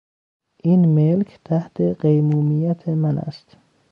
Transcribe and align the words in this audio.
این 0.63 0.89
ملک 0.95 1.39
تحت 1.45 1.81
قیمومت 1.81 2.89
من 2.89 3.17
است. 3.17 3.57